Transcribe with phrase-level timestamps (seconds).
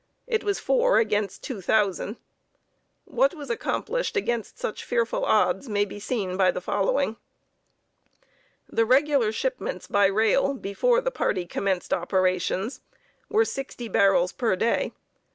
[0.25, 2.17] It was four against 2,000.
[3.05, 7.17] What was accomplished against such fearful odds may be seen by the following:
[8.67, 12.81] The regular shipments by rail before the party commenced operations
[13.29, 14.91] were sixty barrels per day.